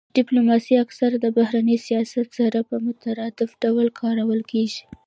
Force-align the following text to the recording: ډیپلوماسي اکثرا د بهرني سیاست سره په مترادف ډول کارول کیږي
ډیپلوماسي 0.17 0.73
اکثرا 0.85 1.17
د 1.21 1.25
بهرني 1.37 1.77
سیاست 1.87 2.27
سره 2.39 2.59
په 2.69 2.75
مترادف 2.85 3.49
ډول 3.63 3.87
کارول 4.01 4.41
کیږي 4.51 4.81